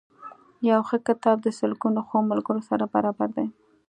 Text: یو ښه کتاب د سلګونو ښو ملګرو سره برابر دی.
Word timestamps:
یو 0.69 0.79
ښه 0.87 0.97
کتاب 1.07 1.37
د 1.43 1.47
سلګونو 1.59 1.99
ښو 2.07 2.17
ملګرو 2.31 2.61
سره 2.69 2.85
برابر 2.93 3.29
دی. 3.37 3.47